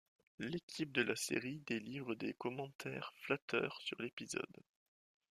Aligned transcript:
L'équipe 0.39 0.91
de 0.93 1.03
la 1.03 1.15
série 1.15 1.59
délivre 1.67 2.15
des 2.15 2.33
commentaires 2.33 3.13
flatteurs 3.19 3.79
sur 3.83 4.01
l'épisode. 4.01 4.63